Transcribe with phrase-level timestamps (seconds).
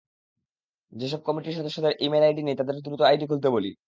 [0.91, 3.71] যেসব কমিটির সদস্যদের ই-মেইল আইডি নেই, তাদের দ্রুত আইডি খুলতে বলি।